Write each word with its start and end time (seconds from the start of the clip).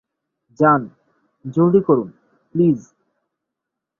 যান, 0.59 0.81
জলদি 1.45 1.81
করুন, 1.81 2.09
প্লিজ! 2.55 2.79